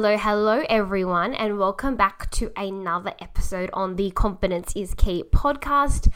Hello, 0.00 0.16
hello, 0.16 0.64
everyone, 0.70 1.34
and 1.34 1.58
welcome 1.58 1.94
back 1.94 2.30
to 2.30 2.50
another 2.56 3.12
episode 3.20 3.68
on 3.74 3.96
the 3.96 4.10
Confidence 4.12 4.72
is 4.74 4.94
Key 4.94 5.24
podcast. 5.24 6.10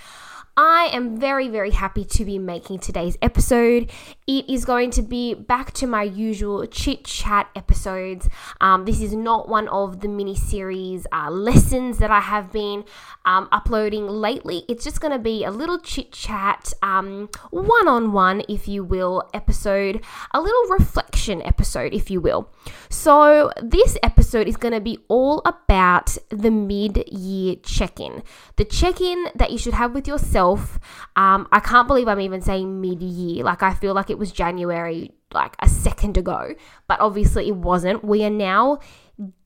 I 0.57 0.89
am 0.93 1.19
very, 1.19 1.49
very 1.49 1.73
happy 1.73 2.05
to 2.05 2.25
be 2.25 2.39
making 2.39 2.79
today's 2.79 3.19
episode. 3.21 3.91
It 4.29 4.49
is 4.49 4.65
going 4.65 4.93
to 4.93 5.03
be 5.03 5.35
back 5.35 5.73
to 5.73 5.87
my 5.89 6.05
usual 6.05 6.65
chit 6.67 7.05
chat 7.05 7.51
episodes. 7.57 8.29
Um, 8.61 8.85
this 8.85 9.01
is 9.01 9.15
not 9.15 9.49
one 9.49 9.67
of 9.67 9.99
the 9.99 10.07
mini 10.07 10.37
series 10.37 11.09
uh, 11.13 11.29
lessons 11.29 11.99
that 11.99 12.13
I 12.13 12.21
have 12.21 12.53
been 12.53 12.85
um, 13.25 13.49
uploading 13.51 14.07
lately. 14.07 14.63
It's 14.69 14.85
just 14.85 15.01
going 15.01 15.13
to 15.13 15.19
be 15.19 15.43
a 15.43 15.51
little 15.51 15.81
chit 15.81 16.13
chat, 16.13 16.73
one 16.81 17.89
on 17.89 18.13
one, 18.13 18.43
if 18.49 18.69
you 18.69 18.85
will, 18.85 19.29
episode, 19.35 20.05
a 20.33 20.41
little 20.41 20.69
reflection 20.69 21.43
episode, 21.43 21.93
if 21.93 22.13
you 22.13 22.21
will. 22.21 22.49
So, 22.91 23.51
this 23.61 23.99
episode 24.05 24.47
is 24.47 24.57
going 24.57 24.75
to 24.75 24.81
be 24.81 25.01
all 25.09 25.43
about 25.45 26.17
the 26.29 26.53
mid 26.53 27.09
year 27.09 27.57
check 27.57 27.99
in, 27.99 28.23
the 28.55 28.65
check 28.65 29.01
in 29.01 29.27
that 29.35 29.51
you 29.51 29.59
should 29.59 29.75
have 29.75 29.95
with 29.95 30.07
yourself 30.07 30.44
myself. 30.45 30.79
Um, 31.17 31.49
I 31.53 31.61
can't 31.61 31.87
believe 31.89 32.09
I'm 32.09 32.21
even 32.21 32.41
saying 32.41 32.81
mid 32.81 33.03
year. 33.03 33.45
Like, 33.45 33.63
I 33.63 33.75
feel 33.75 33.95
like 33.95 34.11
it 34.11 34.19
was 34.19 34.33
January, 34.33 35.13
like 35.33 35.57
a 35.61 35.69
second 35.69 36.17
ago, 36.17 36.55
but 36.87 37.01
obviously 37.01 37.49
it 37.49 37.57
wasn't. 37.57 38.05
We 38.05 38.25
are 38.25 38.31
now 38.31 38.81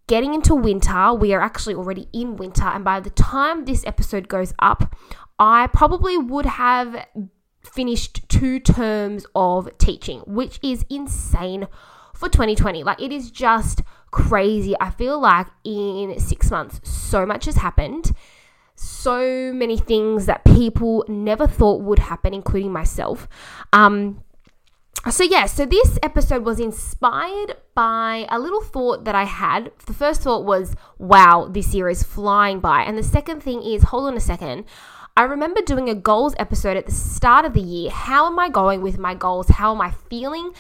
getting 0.06 0.34
into 0.34 0.55
winter. 0.55 1.14
We 1.14 1.33
are 1.34 1.41
actually 1.41 1.75
already 1.75 2.09
in 2.12 2.37
winter. 2.37 2.64
And 2.64 2.84
by 2.84 3.00
the 3.00 3.11
time 3.11 3.64
this 3.64 3.84
episode 3.87 4.28
goes 4.28 4.55
up, 4.59 4.95
I 5.39 5.69
probably 5.69 6.17
would 6.17 6.47
have 6.47 7.06
finished 7.62 8.28
two 8.28 8.59
terms 8.61 9.27
of 9.34 9.77
teaching, 9.78 10.20
which 10.20 10.59
is 10.62 10.84
insane 10.89 11.69
for 12.15 12.28
2020. 12.28 12.83
Like, 12.83 13.00
it 13.00 13.12
is 13.12 13.31
just 13.31 13.83
crazy. 14.11 14.75
I 14.81 14.91
feel 14.91 15.20
like 15.20 15.47
in 15.65 16.19
six 16.19 16.50
months, 16.50 16.81
so 16.89 17.27
much 17.27 17.44
has 17.44 17.56
happened 17.56 18.12
so 18.79 19.53
many 19.53 19.77
things 19.77 20.27
that 20.27 20.45
people 20.45 21.05
never 21.09 21.47
thought 21.47 21.83
would 21.83 21.98
happen, 21.98 22.33
including 22.33 22.73
myself. 22.73 23.29
Um, 23.73 24.23
so, 25.11 25.25
yeah, 25.25 25.47
so 25.47 25.65
this 25.65 25.98
episode 26.03 26.45
was 26.45 26.61
inspired 26.61 27.56
by 27.75 28.27
a 28.31 28.39
little 28.39 28.61
thought 28.61 29.05
that 29.05 29.15
I 29.15 29.25
had. 29.25 29.71
The 29.87 29.95
first 29.95 30.23
thought 30.23 30.45
was, 30.45 30.75
wow, 30.99 31.49
this 31.51 31.75
year 31.75 31.89
is 31.89 32.03
flying 32.03 32.61
by. 32.61 32.83
And 32.83 32.99
the 32.99 33.03
second 33.03 33.43
thing 33.43 33.62
is, 33.62 33.84
hold 33.84 34.09
on 34.09 34.17
a 34.17 34.21
second. 34.21 34.65
I 35.17 35.23
remember 35.23 35.61
doing 35.61 35.89
a 35.89 35.95
goals 35.95 36.34
episode 36.39 36.77
at 36.77 36.87
the 36.87 36.93
start 36.93 37.45
of 37.45 37.55
the 37.55 37.61
year. 37.61 37.91
How 37.91 38.27
am 38.27 38.39
I 38.39 38.49
going 38.49 38.83
with 38.83 38.99
my 38.99 39.15
goals? 39.15 39.49
How 39.49 39.75
am 39.75 39.81
I 39.81 39.91
feeling 39.91 40.53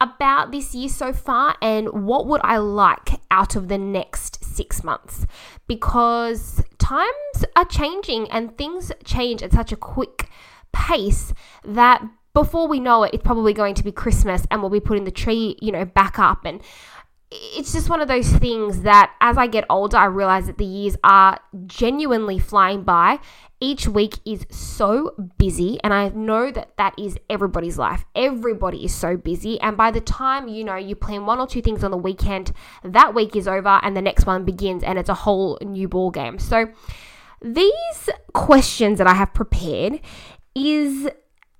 about 0.00 0.52
this 0.52 0.74
year 0.74 0.88
so 0.88 1.12
far? 1.12 1.56
And 1.60 2.06
what 2.06 2.26
would 2.26 2.40
I 2.44 2.58
like 2.58 3.20
out 3.30 3.56
of 3.56 3.68
the 3.68 3.78
next 3.78 4.43
six 4.54 4.84
months? 4.84 5.26
Because 5.66 6.62
times 6.78 7.44
are 7.56 7.64
changing 7.64 8.30
and 8.30 8.56
things 8.56 8.92
change 9.04 9.42
at 9.42 9.52
such 9.52 9.72
a 9.72 9.76
quick 9.76 10.28
pace 10.72 11.32
that 11.64 12.04
before 12.34 12.66
we 12.66 12.80
know 12.80 13.04
it, 13.04 13.14
it's 13.14 13.22
probably 13.22 13.52
going 13.52 13.74
to 13.74 13.84
be 13.84 13.92
Christmas 13.92 14.46
and 14.50 14.60
we'll 14.60 14.70
be 14.70 14.80
putting 14.80 15.04
the 15.04 15.10
tree, 15.10 15.56
you 15.62 15.70
know, 15.70 15.84
back 15.84 16.18
up. 16.18 16.44
And 16.44 16.60
it's 17.34 17.72
just 17.72 17.88
one 17.88 18.00
of 18.00 18.08
those 18.08 18.28
things 18.28 18.82
that 18.82 19.12
as 19.20 19.36
I 19.36 19.46
get 19.46 19.64
older, 19.68 19.96
I 19.96 20.06
realize 20.06 20.46
that 20.46 20.58
the 20.58 20.64
years 20.64 20.96
are 21.02 21.40
genuinely 21.66 22.38
flying 22.38 22.82
by. 22.82 23.18
Each 23.60 23.88
week 23.88 24.18
is 24.24 24.46
so 24.50 25.14
busy, 25.38 25.78
and 25.82 25.94
I 25.94 26.10
know 26.10 26.50
that 26.50 26.76
that 26.76 26.94
is 26.98 27.18
everybody's 27.30 27.78
life. 27.78 28.04
Everybody 28.14 28.84
is 28.84 28.94
so 28.94 29.16
busy, 29.16 29.60
and 29.60 29.76
by 29.76 29.90
the 29.90 30.00
time 30.00 30.48
you 30.48 30.64
know 30.64 30.76
you 30.76 30.94
plan 30.94 31.26
one 31.26 31.40
or 31.40 31.46
two 31.46 31.62
things 31.62 31.82
on 31.82 31.90
the 31.90 31.96
weekend, 31.96 32.52
that 32.82 33.14
week 33.14 33.34
is 33.34 33.48
over, 33.48 33.80
and 33.82 33.96
the 33.96 34.02
next 34.02 34.26
one 34.26 34.44
begins, 34.44 34.82
and 34.82 34.98
it's 34.98 35.08
a 35.08 35.14
whole 35.14 35.58
new 35.62 35.88
ball 35.88 36.10
game. 36.10 36.38
So, 36.38 36.68
these 37.40 38.10
questions 38.32 38.98
that 38.98 39.06
I 39.06 39.14
have 39.14 39.32
prepared 39.32 40.00
is 40.54 41.08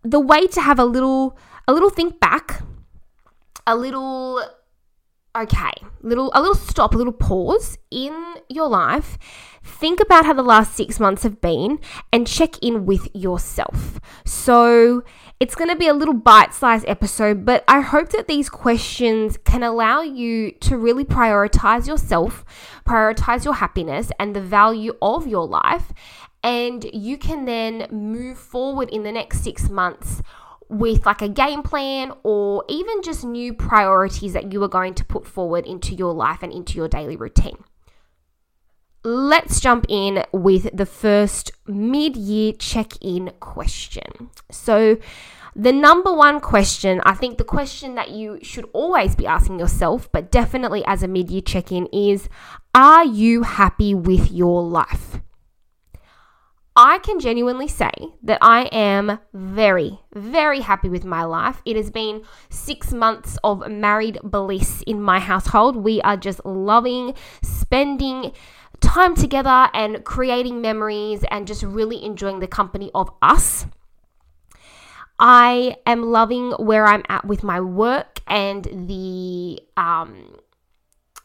the 0.03 0.21
way 0.21 0.47
to 0.49 0.61
have 0.61 0.79
a 0.79 0.85
little 0.85 1.39
a 1.67 1.73
little 1.73 1.91
think 1.91 2.21
back, 2.21 2.61
a 3.67 3.75
little 3.75 4.43
okay, 5.37 5.72
little 6.03 6.31
a 6.34 6.41
little 6.41 6.55
stop, 6.55 6.95
a 6.95 6.99
little 6.99 7.12
pause 7.12 7.78
in 7.91 8.34
your 8.49 8.69
life. 8.69 9.19
Think 9.62 10.00
about 10.00 10.27
how 10.27 10.34
the 10.34 10.43
last 10.43 10.75
6 10.77 11.00
months 11.00 11.22
have 11.22 11.41
been 11.41 11.81
and 12.12 12.27
check 12.27 12.59
in 12.62 12.84
with 12.84 13.09
yourself. 13.15 13.99
So, 14.25 15.03
it's 15.41 15.55
going 15.55 15.71
to 15.71 15.77
be 15.77 15.89
a 15.89 15.94
little 15.94 16.15
bite-sized 16.15 16.84
episode, 16.87 17.44
but 17.44 17.65
I 17.67 17.81
hope 17.81 18.11
that 18.11 18.28
these 18.28 18.49
questions 18.49 19.37
can 19.44 19.62
allow 19.62 20.03
you 20.03 20.53
to 20.61 20.77
really 20.77 21.05
prioritize 21.05 21.89
yourself, 21.89 22.44
prioritize 22.87 23.44
your 23.44 23.55
happiness 23.55 24.12
and 24.21 24.37
the 24.37 24.41
value 24.41 24.94
of 25.03 25.27
your 25.27 25.47
life, 25.47 25.93
and 26.43 26.84
you 26.93 27.17
can 27.17 27.47
then 27.47 27.89
move 27.91 28.39
forward 28.39 28.91
in 28.91 29.03
the 29.03 29.12
next 29.12 29.43
6 29.43 29.71
months 29.71 30.23
with 30.69 31.07
like 31.07 31.23
a 31.23 31.29
game 31.29 31.63
plan 31.63 32.13
or 32.23 32.65
even 32.69 33.03
just 33.03 33.25
new 33.25 33.53
priorities 33.53 34.33
that 34.33 34.53
you 34.53 34.63
are 34.63 34.69
going 34.69 34.95
to 34.95 35.05
put 35.05 35.27
forward 35.27 35.67
into 35.67 35.95
your 35.95 36.13
life 36.13 36.43
and 36.43 36.53
into 36.53 36.77
your 36.77 36.89
daily 36.89 37.17
routine. 37.17 37.57
Let's 39.03 39.61
jump 39.61 39.85
in 39.89 40.25
with 40.33 40.75
the 40.75 40.87
first 40.87 41.53
mid 41.67 42.17
year 42.17 42.53
check 42.53 42.93
in 43.03 43.33
question. 43.39 44.31
So, 44.51 44.97
the 45.55 45.73
number 45.73 46.13
one 46.13 46.41
question, 46.41 47.01
I 47.05 47.15
think 47.15 47.39
the 47.39 47.45
question 47.45 47.95
that 47.95 48.11
you 48.11 48.39
should 48.43 48.69
always 48.73 49.15
be 49.15 49.27
asking 49.27 49.61
yourself, 49.61 50.11
but 50.11 50.33
definitely 50.33 50.83
as 50.87 51.03
a 51.03 51.09
mid 51.09 51.31
year 51.31 51.43
check 51.43 51.71
in, 51.71 51.87
is 51.93 52.29
Are 52.75 53.05
you 53.05 53.43
happy 53.43 53.95
with 53.95 54.33
your 54.33 54.63
life? 54.63 55.21
I 56.77 56.99
can 56.99 57.21
genuinely 57.21 57.69
say 57.69 57.93
that 58.25 58.39
I 58.43 58.65
am 58.73 59.21
very, 59.33 60.01
very 60.12 60.61
happy 60.61 60.89
with 60.89 61.05
my 61.05 61.23
life. 61.23 61.62
It 61.65 61.77
has 61.77 61.89
been 61.89 62.25
six 62.51 62.93
months 62.93 63.39
of 63.45 63.71
married 63.71 64.19
bliss 64.25 64.83
in 64.85 65.01
my 65.01 65.21
household. 65.21 65.77
We 65.77 66.01
are 66.01 66.17
just 66.17 66.45
loving 66.45 67.15
spending 67.43 68.33
time 68.81 69.15
together 69.15 69.71
and 69.73 70.05
creating 70.05 70.61
memories 70.61 71.25
and 71.31 71.47
just 71.47 71.62
really 71.62 72.05
enjoying 72.05 72.41
the 72.41 72.49
company 72.49 72.91
of 72.93 73.09
us. 73.23 73.67
I 75.17 75.77
am 75.87 76.03
loving 76.03 76.51
where 76.53 76.87
I'm 76.87 77.05
at 77.09 77.25
with 77.25 77.45
my 77.45 77.61
work 77.61 78.19
and 78.27 78.89
the 78.89 79.61
um, 79.77 80.39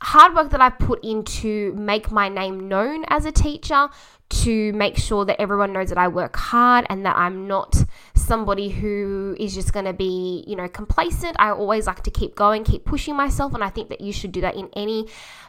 hard 0.02 0.34
work 0.34 0.50
that 0.52 0.62
I 0.62 0.70
put 0.70 1.04
in 1.04 1.24
to 1.24 1.74
make 1.74 2.12
my 2.12 2.30
name 2.30 2.68
known 2.68 3.06
as 3.10 3.26
a 3.26 3.32
teacher, 3.32 3.90
to 4.30 4.72
make 4.74 4.96
sure 4.96 5.26
that 5.26 5.42
everyone 5.42 5.74
knows 5.74 5.90
that 5.90 5.98
I 5.98 6.08
work 6.08 6.36
hard 6.36 6.86
and 6.90 7.06
that 7.06 7.18
I'm 7.18 7.48
not 7.48 7.84
somebody 8.14 8.70
who 8.70 9.36
is 9.40 9.56
just 9.56 9.74
going 9.74 9.86
to 9.86 9.94
be, 9.94 10.44
you 10.48 10.56
know, 10.56 10.68
complacent. 10.68 11.36
I 11.40 11.50
always 11.50 11.88
like 11.88 12.04
to 12.04 12.12
keep 12.12 12.36
going, 12.36 12.64
keep 12.64 12.86
pushing 12.86 13.16
myself, 13.16 13.54
and 13.54 13.64
I 13.64 13.70
think 13.70 13.90
that 13.90 14.02
you 14.02 14.14
should 14.14 14.32
do 14.32 14.42
that 14.42 14.56
in 14.56 14.70
any 14.74 15.08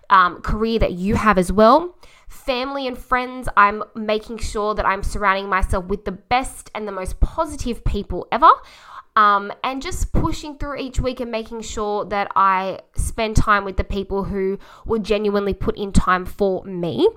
um, 0.08 0.40
career 0.40 0.78
that 0.78 0.92
you 0.92 1.14
have 1.14 1.38
as 1.38 1.52
well. 1.52 1.94
Family 2.28 2.86
and 2.86 2.96
friends, 2.96 3.48
I'm 3.56 3.82
making 3.94 4.38
sure 4.38 4.74
that 4.74 4.86
I'm 4.86 5.02
surrounding 5.02 5.48
myself 5.48 5.86
with 5.86 6.04
the 6.04 6.12
best 6.12 6.70
and 6.74 6.88
the 6.88 6.92
most 6.92 7.20
positive 7.20 7.84
people 7.84 8.28
ever. 8.32 8.50
Um, 9.16 9.52
and 9.64 9.82
just 9.82 10.12
pushing 10.12 10.56
through 10.56 10.78
each 10.78 11.00
week 11.00 11.20
and 11.20 11.30
making 11.30 11.62
sure 11.62 12.04
that 12.06 12.30
I 12.36 12.78
spend 12.94 13.36
time 13.36 13.64
with 13.64 13.76
the 13.76 13.84
people 13.84 14.24
who 14.24 14.58
will 14.86 15.00
genuinely 15.00 15.52
put 15.52 15.76
in 15.76 15.92
time 15.92 16.24
for 16.24 16.64
me 16.64 17.08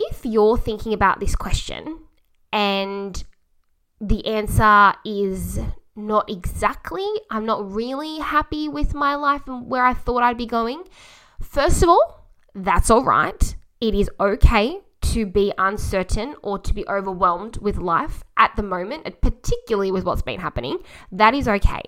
if 0.00 0.24
you're 0.24 0.56
thinking 0.56 0.92
about 0.92 1.20
this 1.20 1.36
question 1.36 2.00
and 2.52 3.22
the 4.00 4.26
answer 4.26 4.94
is 5.04 5.60
not 5.94 6.28
exactly, 6.30 7.06
I'm 7.30 7.44
not 7.44 7.70
really 7.70 8.18
happy 8.18 8.68
with 8.68 8.94
my 8.94 9.14
life 9.14 9.42
and 9.46 9.68
where 9.68 9.84
I 9.84 9.92
thought 9.92 10.22
I'd 10.22 10.38
be 10.38 10.46
going, 10.46 10.84
first 11.40 11.82
of 11.82 11.90
all, 11.90 12.30
that's 12.54 12.90
all 12.90 13.04
right. 13.04 13.54
It 13.80 13.94
is 13.94 14.10
okay 14.18 14.80
to 15.12 15.26
be 15.26 15.52
uncertain 15.58 16.34
or 16.42 16.58
to 16.58 16.74
be 16.74 16.86
overwhelmed 16.88 17.58
with 17.58 17.76
life 17.76 18.22
at 18.36 18.54
the 18.56 18.62
moment, 18.62 19.20
particularly 19.20 19.90
with 19.90 20.04
what's 20.04 20.22
been 20.22 20.40
happening. 20.40 20.78
That 21.10 21.34
is 21.34 21.48
okay. 21.48 21.82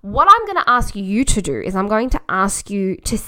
What 0.00 0.28
I'm 0.30 0.44
going 0.46 0.62
to 0.62 0.70
ask 0.70 0.94
you 0.94 1.24
to 1.24 1.40
do 1.40 1.60
is 1.60 1.74
I'm 1.74 1.88
going 1.88 2.10
to 2.10 2.20
ask 2.28 2.68
you 2.70 2.96
to 2.96 3.18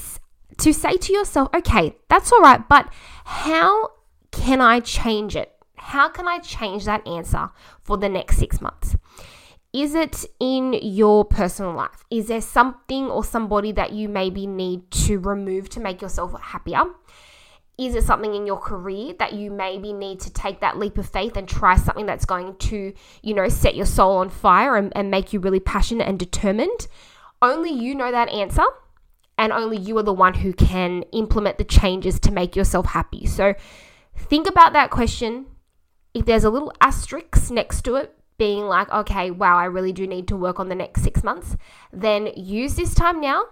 to 0.59 0.73
say 0.73 0.97
to 0.97 1.13
yourself, 1.13 1.49
okay, 1.55 1.95
that's 2.09 2.33
all 2.33 2.41
right, 2.41 2.67
but 2.67 2.91
how 3.25 3.91
can 4.31 4.61
I 4.61 4.81
change 4.81 5.37
it? 5.37 5.53
How 5.77 6.09
can 6.09 6.27
I 6.27 6.39
change 6.39 6.87
that 6.87 7.07
answer 7.07 7.51
for 7.83 7.99
the 7.99 8.09
next 8.09 8.39
six 8.39 8.61
months? 8.61 8.97
Is 9.73 9.95
it 9.95 10.25
in 10.41 10.73
your 10.73 11.27
personal 11.27 11.75
life? 11.75 12.05
Is 12.11 12.29
there 12.29 12.41
something 12.41 13.07
or 13.07 13.23
somebody 13.23 13.73
that 13.73 13.93
you 13.93 14.09
maybe 14.09 14.47
need 14.47 14.91
to 15.07 15.19
remove 15.19 15.69
to 15.71 15.81
make 15.81 16.01
yourself 16.01 16.41
happier? 16.41 16.85
Is 17.79 17.95
it 17.95 18.05
something 18.05 18.35
in 18.35 18.47
your 18.47 18.59
career 18.59 19.15
that 19.19 19.35
you 19.35 19.51
maybe 19.51 19.93
need 19.93 20.21
to 20.21 20.33
take 20.33 20.61
that 20.61 20.79
leap 20.79 20.97
of 20.97 21.09
faith 21.09 21.37
and 21.37 21.47
try 21.47 21.77
something 21.77 22.07
that's 22.07 22.25
going 22.25 22.57
to, 22.57 22.95
you 23.23 23.35
know, 23.35 23.49
set 23.49 23.75
your 23.77 23.85
soul 23.85 24.17
on 24.17 24.31
fire 24.31 24.77
and, 24.77 24.93
and 24.97 25.11
make 25.11 25.33
you 25.33 25.41
really 25.41 25.61
passionate 25.61 26.09
and 26.09 26.19
determined? 26.19 26.89
Only 27.43 27.71
you 27.71 27.95
know 27.95 28.11
that 28.11 28.31
answer. 28.31 28.65
and 29.39 29.53
only 29.53 29.77
you 29.77 29.97
are 29.99 30.03
the 30.03 30.13
one 30.13 30.35
who 30.35 30.53
can 30.53 31.03
implement 31.13 31.59
the 31.59 31.65
changes 31.65 32.19
to 32.21 32.33
make 32.33 32.57
yourself 32.57 32.87
happy. 32.87 33.27
So 33.27 33.55
think 34.17 34.49
about 34.49 34.73
that 34.73 34.91
question. 34.91 35.47
If 36.15 36.25
there's 36.25 36.45
a 36.45 36.51
little 36.51 36.73
asterisk 36.81 37.51
next 37.51 37.83
to 37.83 37.97
it, 37.97 38.15
being 38.39 38.65
like, 38.65 38.91
okay, 38.91 39.31
wow, 39.31 39.57
I 39.57 39.65
really 39.65 39.93
do 39.93 40.07
need 40.07 40.29
to 40.29 40.37
work 40.37 40.61
on 40.61 40.69
the 40.69 40.75
next 40.75 41.03
six 41.03 41.25
months, 41.25 41.57
then 41.93 42.29
use 42.37 42.75
this 42.75 42.95
time 42.95 43.21
now 43.21 43.45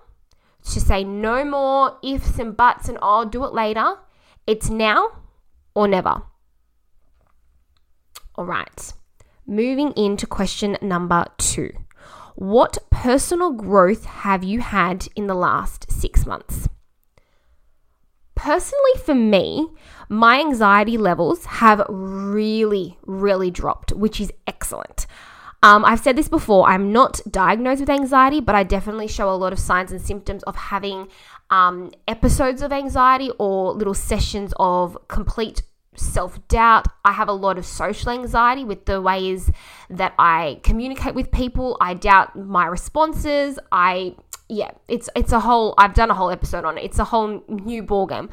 to 0.64 0.80
say 0.80 1.04
no 1.04 1.44
more 1.44 1.98
ifs 2.02 2.38
and 2.38 2.56
buts 2.56 2.88
and 2.88 2.98
I'll 3.00 3.26
do 3.26 3.44
it 3.44 3.52
later. 3.52 3.96
It's 4.46 4.68
now 4.68 5.08
or 5.74 5.88
never. 5.88 6.22
All 8.36 8.44
right, 8.44 8.92
moving 9.46 9.92
into 9.92 10.26
question 10.26 10.76
number 10.82 11.24
two. 11.38 11.70
What 12.34 12.78
personal 12.90 13.52
growth 13.52 14.04
have 14.04 14.42
you 14.42 14.60
had 14.60 15.06
in 15.14 15.28
the 15.28 15.34
last 15.34 15.90
six 15.90 16.26
months? 16.26 16.68
Personally, 18.34 18.98
for 19.04 19.14
me, 19.14 19.68
my 20.08 20.40
anxiety 20.40 20.98
levels 20.98 21.44
have 21.46 21.86
really, 21.88 22.98
really 23.06 23.50
dropped, 23.50 23.92
which 23.92 24.20
is 24.20 24.32
excellent. 24.46 25.06
Um, 25.62 25.82
I've 25.82 26.00
said 26.00 26.16
this 26.16 26.28
before, 26.28 26.68
I'm 26.68 26.92
not 26.92 27.20
diagnosed 27.30 27.80
with 27.80 27.88
anxiety, 27.88 28.40
but 28.40 28.54
I 28.54 28.64
definitely 28.64 29.08
show 29.08 29.30
a 29.30 29.36
lot 29.36 29.52
of 29.54 29.58
signs 29.58 29.92
and 29.92 30.00
symptoms 30.00 30.42
of 30.42 30.56
having 30.56 31.08
um, 31.50 31.92
episodes 32.08 32.62
of 32.62 32.72
anxiety 32.72 33.30
or 33.38 33.72
little 33.72 33.94
sessions 33.94 34.52
of 34.58 34.96
complete 35.08 35.62
self 35.96 36.46
doubt. 36.48 36.86
I 37.04 37.12
have 37.12 37.28
a 37.28 37.32
lot 37.32 37.58
of 37.58 37.66
social 37.66 38.10
anxiety 38.10 38.64
with 38.64 38.86
the 38.86 39.00
ways 39.00 39.50
that 39.90 40.14
I 40.18 40.60
communicate 40.62 41.14
with 41.14 41.30
people. 41.30 41.76
I 41.80 41.94
doubt 41.94 42.36
my 42.36 42.66
responses. 42.66 43.58
I 43.70 44.16
yeah, 44.48 44.72
it's 44.88 45.08
it's 45.14 45.32
a 45.32 45.40
whole 45.40 45.74
I've 45.78 45.94
done 45.94 46.10
a 46.10 46.14
whole 46.14 46.30
episode 46.30 46.64
on 46.64 46.78
it. 46.78 46.84
It's 46.84 46.98
a 46.98 47.04
whole 47.04 47.42
new 47.48 47.82
ballgame. 47.82 48.30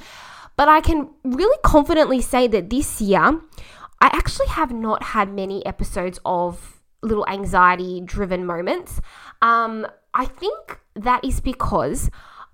But 0.57 0.69
I 0.69 0.81
can 0.81 1.09
really 1.23 1.57
confidently 1.63 2.21
say 2.21 2.47
that 2.47 2.69
this 2.69 3.01
year 3.01 3.41
I 4.01 4.07
actually 4.13 4.47
have 4.47 4.71
not 4.71 5.03
had 5.03 5.33
many 5.33 5.65
episodes 5.65 6.19
of 6.25 6.81
little 7.01 7.27
anxiety 7.27 8.01
driven 8.03 8.45
moments. 8.45 8.99
Um, 9.41 9.87
I 10.13 10.25
think 10.25 10.79
that 10.95 11.23
is 11.23 11.39
because 11.39 12.09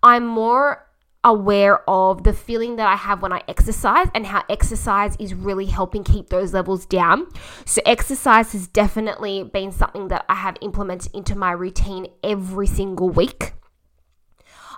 I'm 0.07 0.25
more 0.25 0.87
aware 1.21 1.81
of 1.89 2.23
the 2.23 2.31
feeling 2.31 2.77
that 2.77 2.87
I 2.87 2.95
have 2.95 3.21
when 3.21 3.33
I 3.33 3.43
exercise 3.49 4.07
and 4.15 4.25
how 4.25 4.45
exercise 4.49 5.17
is 5.19 5.33
really 5.33 5.65
helping 5.65 6.05
keep 6.05 6.29
those 6.29 6.53
levels 6.53 6.85
down. 6.85 7.27
So, 7.65 7.81
exercise 7.85 8.53
has 8.53 8.67
definitely 8.67 9.43
been 9.43 9.73
something 9.73 10.07
that 10.07 10.23
I 10.29 10.35
have 10.35 10.55
implemented 10.61 11.13
into 11.13 11.35
my 11.35 11.51
routine 11.51 12.07
every 12.23 12.67
single 12.67 13.09
week. 13.09 13.51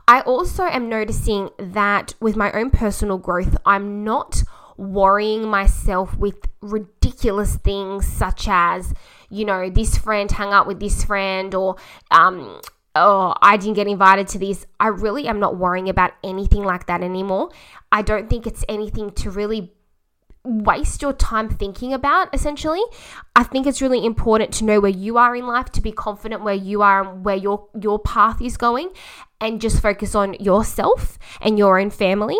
I 0.07 0.21
also 0.21 0.63
am 0.63 0.89
noticing 0.89 1.51
that 1.59 2.15
with 2.19 2.35
my 2.35 2.51
own 2.51 2.71
personal 2.71 3.19
growth, 3.19 3.55
I'm 3.67 4.03
not 4.03 4.41
worrying 4.77 5.47
myself 5.47 6.17
with 6.17 6.37
ridiculous 6.61 7.57
things 7.57 8.07
such 8.07 8.47
as, 8.49 8.95
you 9.29 9.45
know, 9.45 9.69
this 9.69 9.95
friend 9.95 10.31
hung 10.31 10.53
out 10.53 10.65
with 10.65 10.79
this 10.79 11.03
friend 11.03 11.53
or, 11.53 11.75
um, 12.09 12.59
oh, 12.95 13.33
I 13.41 13.57
didn't 13.57 13.75
get 13.75 13.87
invited 13.87 14.27
to 14.29 14.39
this. 14.39 14.65
I 14.79 14.87
really 14.87 15.27
am 15.27 15.39
not 15.39 15.57
worrying 15.57 15.89
about 15.89 16.13
anything 16.23 16.63
like 16.63 16.87
that 16.87 17.01
anymore. 17.01 17.49
I 17.91 18.01
don't 18.01 18.29
think 18.29 18.47
it's 18.47 18.63
anything 18.67 19.11
to 19.11 19.29
really 19.29 19.71
waste 20.43 21.01
your 21.01 21.11
time 21.11 21.49
thinking 21.49 21.93
about 21.93 22.33
essentially 22.33 22.81
i 23.35 23.43
think 23.43 23.67
it's 23.67 23.81
really 23.81 24.05
important 24.05 24.53
to 24.53 24.63
know 24.63 24.79
where 24.79 24.89
you 24.89 25.17
are 25.17 25.35
in 25.35 25.45
life 25.45 25.69
to 25.69 25.81
be 25.81 25.91
confident 25.91 26.41
where 26.41 26.55
you 26.55 26.81
are 26.81 27.03
and 27.03 27.25
where 27.25 27.35
your 27.35 27.67
your 27.79 27.99
path 27.99 28.41
is 28.41 28.55
going 28.55 28.89
and 29.41 29.61
just 29.61 29.81
focus 29.81 30.15
on 30.15 30.33
yourself 30.35 31.17
and 31.41 31.57
your 31.57 31.79
own 31.79 31.89
family 31.89 32.37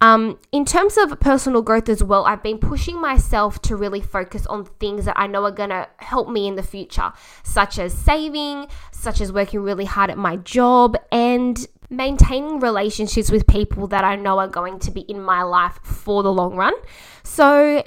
um, 0.00 0.38
in 0.52 0.64
terms 0.64 0.96
of 0.98 1.18
personal 1.20 1.62
growth 1.62 1.88
as 1.88 2.02
well 2.02 2.24
i've 2.26 2.42
been 2.42 2.58
pushing 2.58 3.00
myself 3.00 3.60
to 3.62 3.76
really 3.76 4.00
focus 4.00 4.46
on 4.46 4.64
things 4.64 5.04
that 5.04 5.18
i 5.18 5.26
know 5.26 5.44
are 5.44 5.50
going 5.50 5.70
to 5.70 5.88
help 5.98 6.28
me 6.28 6.46
in 6.46 6.56
the 6.56 6.62
future 6.62 7.12
such 7.42 7.78
as 7.78 7.92
saving 7.92 8.66
such 8.92 9.20
as 9.20 9.32
working 9.32 9.60
really 9.60 9.84
hard 9.84 10.10
at 10.10 10.18
my 10.18 10.36
job 10.36 10.96
and 11.12 11.66
maintaining 11.90 12.60
relationships 12.60 13.30
with 13.30 13.46
people 13.46 13.86
that 13.88 14.04
I 14.04 14.16
know 14.16 14.38
are 14.38 14.48
going 14.48 14.78
to 14.80 14.90
be 14.90 15.02
in 15.02 15.22
my 15.22 15.42
life 15.42 15.78
for 15.82 16.22
the 16.22 16.32
long 16.32 16.56
run. 16.56 16.74
So 17.22 17.82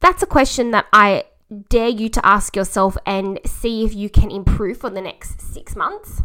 that's 0.00 0.22
a 0.22 0.26
question 0.26 0.70
that 0.72 0.86
I 0.92 1.24
dare 1.68 1.88
you 1.88 2.08
to 2.08 2.26
ask 2.26 2.56
yourself 2.56 2.96
and 3.06 3.38
see 3.44 3.84
if 3.84 3.94
you 3.94 4.10
can 4.10 4.30
improve 4.30 4.78
for 4.78 4.90
the 4.90 5.00
next 5.00 5.40
six 5.40 5.76
months. 5.76 6.22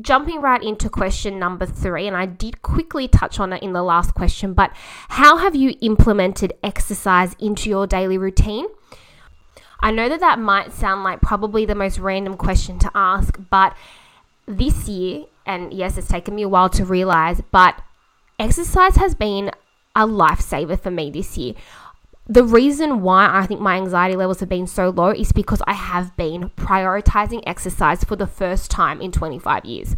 Jumping 0.00 0.40
right 0.40 0.62
into 0.62 0.88
question 0.88 1.38
number 1.38 1.66
three, 1.66 2.06
and 2.06 2.16
I 2.16 2.26
did 2.26 2.62
quickly 2.62 3.08
touch 3.08 3.40
on 3.40 3.52
it 3.52 3.62
in 3.62 3.72
the 3.72 3.82
last 3.82 4.14
question, 4.14 4.54
but 4.54 4.70
how 5.08 5.38
have 5.38 5.54
you 5.54 5.74
implemented 5.80 6.52
exercise 6.62 7.34
into 7.38 7.68
your 7.70 7.86
daily 7.86 8.18
routine? 8.18 8.66
I 9.80 9.90
know 9.90 10.08
that 10.08 10.20
that 10.20 10.38
might 10.38 10.72
sound 10.72 11.04
like 11.04 11.20
probably 11.20 11.64
the 11.64 11.74
most 11.74 11.98
random 11.98 12.36
question 12.36 12.78
to 12.80 12.90
ask, 12.94 13.38
but 13.50 13.76
this 14.46 14.88
year 14.88 15.26
and 15.48 15.72
yes, 15.72 15.96
it's 15.96 16.06
taken 16.06 16.34
me 16.34 16.42
a 16.42 16.48
while 16.48 16.68
to 16.68 16.84
realize, 16.84 17.40
but 17.50 17.80
exercise 18.38 18.96
has 18.96 19.14
been 19.14 19.50
a 19.96 20.06
lifesaver 20.06 20.78
for 20.78 20.90
me 20.90 21.10
this 21.10 21.38
year. 21.38 21.54
The 22.30 22.44
reason 22.44 23.00
why 23.00 23.30
I 23.32 23.46
think 23.46 23.60
my 23.60 23.76
anxiety 23.76 24.14
levels 24.14 24.40
have 24.40 24.50
been 24.50 24.66
so 24.66 24.90
low 24.90 25.10
is 25.10 25.32
because 25.32 25.62
I 25.66 25.72
have 25.72 26.14
been 26.16 26.50
prioritizing 26.50 27.42
exercise 27.46 28.04
for 28.04 28.16
the 28.16 28.26
first 28.26 28.70
time 28.70 29.00
in 29.00 29.12
25 29.12 29.64
years 29.64 29.96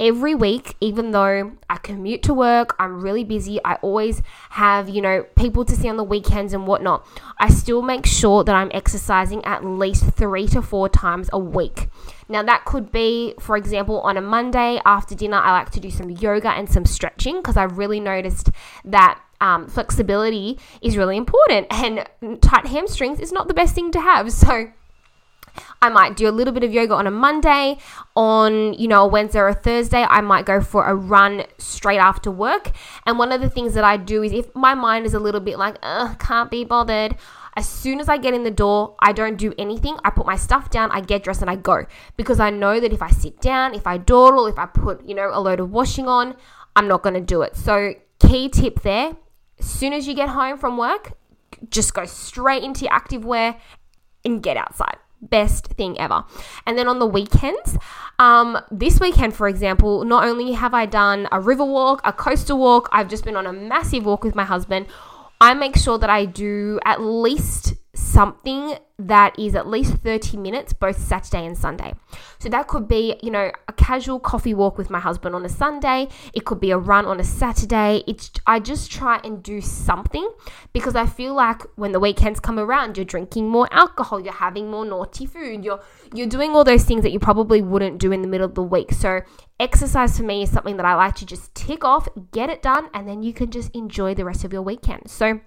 every 0.00 0.34
week, 0.34 0.76
even 0.80 1.12
though 1.12 1.52
I 1.70 1.76
commute 1.76 2.22
to 2.24 2.34
work, 2.34 2.74
I'm 2.78 3.00
really 3.00 3.24
busy, 3.24 3.60
I 3.64 3.74
always 3.76 4.22
have, 4.50 4.88
you 4.88 5.00
know, 5.00 5.24
people 5.36 5.64
to 5.64 5.76
see 5.76 5.88
on 5.88 5.96
the 5.96 6.04
weekends 6.04 6.52
and 6.52 6.66
whatnot, 6.66 7.06
I 7.38 7.48
still 7.48 7.82
make 7.82 8.06
sure 8.06 8.42
that 8.44 8.54
I'm 8.54 8.70
exercising 8.74 9.44
at 9.44 9.64
least 9.64 10.04
three 10.12 10.48
to 10.48 10.62
four 10.62 10.88
times 10.88 11.30
a 11.32 11.38
week. 11.38 11.88
Now, 12.28 12.42
that 12.42 12.64
could 12.64 12.90
be, 12.90 13.34
for 13.38 13.56
example, 13.56 14.00
on 14.00 14.16
a 14.16 14.20
Monday 14.20 14.80
after 14.84 15.14
dinner, 15.14 15.36
I 15.36 15.52
like 15.52 15.70
to 15.70 15.80
do 15.80 15.90
some 15.90 16.10
yoga 16.10 16.50
and 16.50 16.68
some 16.68 16.86
stretching 16.86 17.36
because 17.36 17.56
I've 17.56 17.78
really 17.78 18.00
noticed 18.00 18.50
that 18.84 19.20
um, 19.44 19.68
flexibility 19.68 20.58
is 20.80 20.96
really 20.96 21.18
important 21.18 21.66
and 21.70 22.08
tight 22.40 22.66
hamstrings 22.66 23.20
is 23.20 23.30
not 23.30 23.46
the 23.46 23.54
best 23.54 23.74
thing 23.74 23.92
to 23.92 24.00
have. 24.00 24.32
So, 24.32 24.72
I 25.80 25.88
might 25.88 26.16
do 26.16 26.28
a 26.28 26.32
little 26.32 26.52
bit 26.52 26.64
of 26.64 26.72
yoga 26.72 26.94
on 26.94 27.06
a 27.06 27.10
Monday. 27.10 27.78
On, 28.16 28.74
you 28.74 28.88
know, 28.88 29.04
a 29.04 29.06
Wednesday 29.06 29.38
or 29.38 29.48
a 29.48 29.54
Thursday, 29.54 30.04
I 30.08 30.20
might 30.20 30.46
go 30.46 30.60
for 30.60 30.84
a 30.86 30.94
run 30.94 31.44
straight 31.58 31.98
after 31.98 32.30
work. 32.30 32.72
And 33.06 33.18
one 33.18 33.32
of 33.32 33.40
the 33.40 33.50
things 33.50 33.74
that 33.74 33.84
I 33.84 33.96
do 33.96 34.22
is 34.22 34.32
if 34.32 34.52
my 34.54 34.74
mind 34.74 35.06
is 35.06 35.14
a 35.14 35.18
little 35.18 35.40
bit 35.40 35.58
like, 35.58 35.80
can't 36.18 36.50
be 36.50 36.64
bothered. 36.64 37.16
As 37.56 37.68
soon 37.68 38.00
as 38.00 38.08
I 38.08 38.16
get 38.16 38.34
in 38.34 38.42
the 38.42 38.50
door, 38.50 38.96
I 38.98 39.12
don't 39.12 39.36
do 39.36 39.54
anything. 39.58 39.96
I 40.04 40.10
put 40.10 40.26
my 40.26 40.36
stuff 40.36 40.70
down, 40.70 40.90
I 40.90 41.00
get 41.00 41.22
dressed, 41.22 41.42
and 41.42 41.50
I 41.50 41.56
go. 41.56 41.86
Because 42.16 42.40
I 42.40 42.50
know 42.50 42.80
that 42.80 42.92
if 42.92 43.02
I 43.02 43.10
sit 43.10 43.40
down, 43.40 43.74
if 43.74 43.86
I 43.86 43.98
dawdle, 43.98 44.46
if 44.46 44.58
I 44.58 44.66
put, 44.66 45.06
you 45.06 45.14
know, 45.14 45.30
a 45.32 45.38
load 45.38 45.60
of 45.60 45.70
washing 45.70 46.08
on, 46.08 46.34
I'm 46.74 46.88
not 46.88 47.02
going 47.02 47.14
to 47.14 47.20
do 47.20 47.42
it. 47.42 47.54
So, 47.54 47.94
key 48.18 48.48
tip 48.48 48.80
there 48.82 49.16
as 49.58 49.66
soon 49.66 49.92
as 49.92 50.06
you 50.06 50.14
get 50.14 50.28
home 50.28 50.58
from 50.58 50.76
work, 50.76 51.12
just 51.70 51.94
go 51.94 52.04
straight 52.04 52.62
into 52.62 52.84
your 52.84 52.92
active 52.92 53.24
wear 53.24 53.56
and 54.24 54.42
get 54.42 54.56
outside 54.56 54.96
best 55.30 55.68
thing 55.68 55.98
ever. 55.98 56.24
And 56.66 56.78
then 56.78 56.88
on 56.88 56.98
the 56.98 57.06
weekends, 57.06 57.78
um, 58.18 58.58
this 58.70 59.00
weekend, 59.00 59.34
for 59.34 59.48
example, 59.48 60.04
not 60.04 60.24
only 60.24 60.52
have 60.52 60.74
I 60.74 60.86
done 60.86 61.28
a 61.32 61.40
river 61.40 61.64
walk, 61.64 62.00
a 62.04 62.12
coastal 62.12 62.58
walk, 62.58 62.88
I've 62.92 63.08
just 63.08 63.24
been 63.24 63.36
on 63.36 63.46
a 63.46 63.52
massive 63.52 64.04
walk 64.04 64.24
with 64.24 64.34
my 64.34 64.44
husband. 64.44 64.86
I 65.40 65.54
make 65.54 65.76
sure 65.76 65.98
that 65.98 66.10
I 66.10 66.24
do 66.26 66.78
at 66.84 67.00
least 67.00 67.74
something 68.14 68.76
that 68.96 69.36
is 69.36 69.56
at 69.56 69.66
least 69.66 69.96
30 69.96 70.36
minutes 70.36 70.72
both 70.72 70.96
Saturday 70.96 71.44
and 71.44 71.58
Sunday. 71.58 71.94
So 72.38 72.48
that 72.48 72.68
could 72.68 72.86
be, 72.86 73.18
you 73.22 73.30
know, 73.30 73.50
a 73.66 73.72
casual 73.72 74.20
coffee 74.20 74.54
walk 74.54 74.78
with 74.78 74.88
my 74.88 75.00
husband 75.00 75.34
on 75.34 75.44
a 75.44 75.48
Sunday, 75.48 76.08
it 76.32 76.44
could 76.44 76.60
be 76.60 76.70
a 76.70 76.78
run 76.78 77.04
on 77.04 77.18
a 77.18 77.24
Saturday. 77.24 78.04
It's 78.06 78.30
I 78.46 78.60
just 78.60 78.92
try 78.92 79.20
and 79.24 79.42
do 79.42 79.60
something 79.60 80.30
because 80.72 80.94
I 80.94 81.06
feel 81.06 81.34
like 81.34 81.62
when 81.74 81.90
the 81.90 81.98
weekends 81.98 82.38
come 82.38 82.58
around, 82.58 82.96
you're 82.96 83.04
drinking 83.04 83.48
more 83.48 83.68
alcohol, 83.72 84.20
you're 84.20 84.32
having 84.32 84.70
more 84.70 84.84
naughty 84.84 85.26
food, 85.26 85.64
you're 85.64 85.80
you're 86.14 86.28
doing 86.28 86.52
all 86.52 86.62
those 86.62 86.84
things 86.84 87.02
that 87.02 87.10
you 87.10 87.18
probably 87.18 87.62
wouldn't 87.62 87.98
do 87.98 88.12
in 88.12 88.22
the 88.22 88.28
middle 88.28 88.46
of 88.46 88.54
the 88.54 88.62
week. 88.62 88.92
So 88.92 89.22
exercise 89.58 90.16
for 90.16 90.22
me 90.22 90.44
is 90.44 90.50
something 90.52 90.76
that 90.76 90.86
I 90.86 90.94
like 90.94 91.16
to 91.16 91.26
just 91.26 91.52
tick 91.54 91.84
off, 91.84 92.08
get 92.30 92.48
it 92.48 92.62
done, 92.62 92.88
and 92.94 93.08
then 93.08 93.24
you 93.24 93.32
can 93.32 93.50
just 93.50 93.74
enjoy 93.74 94.14
the 94.14 94.24
rest 94.24 94.44
of 94.44 94.52
your 94.52 94.62
weekend. 94.62 95.10
So 95.10 95.40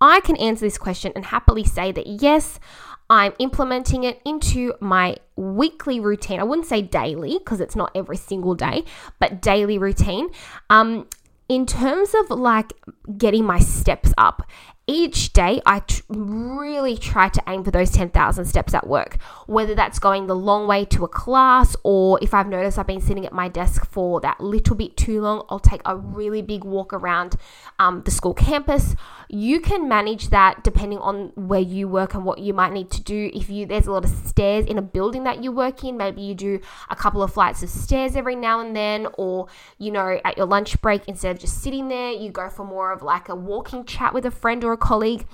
I 0.00 0.20
can 0.20 0.36
answer 0.36 0.64
this 0.64 0.78
question 0.78 1.12
and 1.14 1.24
happily 1.24 1.64
say 1.64 1.92
that 1.92 2.06
yes, 2.06 2.60
I'm 3.08 3.32
implementing 3.38 4.04
it 4.04 4.20
into 4.24 4.74
my 4.80 5.16
weekly 5.36 6.00
routine. 6.00 6.40
I 6.40 6.44
wouldn't 6.44 6.66
say 6.66 6.82
daily 6.82 7.38
because 7.38 7.60
it's 7.60 7.76
not 7.76 7.92
every 7.94 8.16
single 8.16 8.54
day, 8.54 8.84
but 9.20 9.40
daily 9.40 9.78
routine. 9.78 10.28
Um, 10.70 11.06
in 11.48 11.66
terms 11.66 12.14
of 12.14 12.30
like 12.30 12.72
getting 13.16 13.44
my 13.44 13.60
steps 13.60 14.12
up, 14.18 14.42
each 14.88 15.32
day 15.32 15.60
I 15.66 15.82
really 16.08 16.96
try 16.96 17.28
to 17.28 17.42
aim 17.48 17.64
for 17.64 17.72
those 17.72 17.90
10,000 17.90 18.44
steps 18.44 18.72
at 18.72 18.86
work, 18.86 19.20
whether 19.46 19.74
that's 19.74 19.98
going 19.98 20.28
the 20.28 20.36
long 20.36 20.68
way 20.68 20.84
to 20.86 21.04
a 21.04 21.08
class 21.08 21.74
or 21.82 22.20
if 22.22 22.32
I've 22.32 22.46
noticed 22.46 22.78
I've 22.78 22.86
been 22.86 23.00
sitting 23.00 23.26
at 23.26 23.32
my 23.32 23.48
desk 23.48 23.84
for 23.90 24.20
that 24.20 24.40
little 24.40 24.76
bit 24.76 24.96
too 24.96 25.20
long, 25.20 25.44
I'll 25.48 25.58
take 25.58 25.80
a 25.84 25.96
really 25.96 26.40
big 26.40 26.62
walk 26.62 26.92
around 26.92 27.34
um, 27.80 28.02
the 28.04 28.12
school 28.12 28.32
campus. 28.32 28.94
You 29.28 29.58
can 29.58 29.88
manage 29.88 30.28
that 30.30 30.62
depending 30.62 30.98
on 30.98 31.32
where 31.34 31.60
you 31.60 31.88
work 31.88 32.14
and 32.14 32.24
what 32.24 32.38
you 32.38 32.54
might 32.54 32.72
need 32.72 32.92
to 32.92 33.02
do. 33.02 33.32
If 33.34 33.50
you 33.50 33.66
there's 33.66 33.88
a 33.88 33.92
lot 33.92 34.04
of 34.04 34.10
stairs 34.10 34.66
in 34.66 34.78
a 34.78 34.82
building 34.82 35.24
that 35.24 35.42
you 35.42 35.50
work 35.50 35.82
in, 35.82 35.96
maybe 35.96 36.22
you 36.22 36.36
do 36.36 36.60
a 36.90 36.94
couple 36.94 37.24
of 37.24 37.32
flights 37.32 37.60
of 37.64 37.70
stairs 37.70 38.14
every 38.14 38.36
now 38.36 38.60
and 38.60 38.76
then, 38.76 39.08
or 39.14 39.48
you 39.78 39.90
know, 39.90 40.20
at 40.24 40.36
your 40.36 40.46
lunch 40.46 40.80
break, 40.80 41.02
instead 41.08 41.34
of 41.34 41.40
just 41.40 41.60
sitting 41.60 41.88
there, 41.88 42.12
you 42.12 42.30
go 42.30 42.48
for 42.48 42.64
more 42.64 42.92
of 42.92 43.02
like 43.02 43.28
a 43.28 43.34
walking 43.34 43.84
chat 43.84 44.14
with 44.14 44.24
a 44.24 44.30
friend 44.30 44.62
or 44.62 44.75
a 44.76 44.78
colleague, 44.78 45.26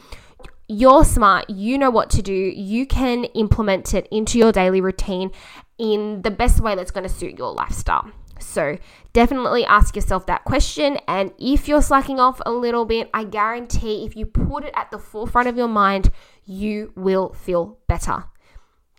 you're 0.69 1.05
smart, 1.05 1.51
you 1.51 1.77
know 1.77 1.91
what 1.91 2.09
to 2.11 2.23
do, 2.23 2.33
you 2.33 2.87
can 2.87 3.25
implement 3.25 3.93
it 3.93 4.09
into 4.11 4.39
your 4.39 4.53
daily 4.53 4.81
routine 4.81 5.31
in 5.79 6.23
the 6.23 6.31
best 6.31 6.61
way 6.61 6.75
that's 6.75 6.91
going 6.91 7.07
to 7.07 7.13
suit 7.13 7.39
your 7.39 7.53
lifestyle. 7.53 8.11
So, 8.39 8.79
definitely 9.13 9.65
ask 9.65 9.95
yourself 9.95 10.27
that 10.27 10.45
question. 10.45 10.99
And 11.07 11.33
if 11.39 11.69
you're 11.69 11.83
slacking 11.83 12.19
off 12.19 12.41
a 12.45 12.51
little 12.51 12.85
bit, 12.85 13.09
I 13.15 13.25
guarantee 13.25 14.05
if 14.05 14.17
you 14.17 14.27
put 14.27 14.65
it 14.65 14.73
at 14.75 14.91
the 14.91 14.99
forefront 14.99 15.49
of 15.49 15.57
your 15.57 15.69
mind, 15.69 16.11
you 16.45 16.93
will 16.97 17.33
feel 17.33 17.79
better. 17.87 18.25